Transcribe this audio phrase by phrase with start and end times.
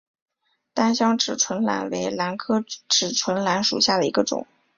[0.73, 4.47] 单囊齿唇兰为兰科齿唇兰属下的一个种。